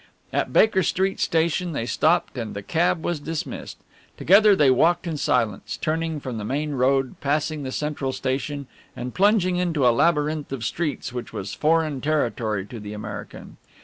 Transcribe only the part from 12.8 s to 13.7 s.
American.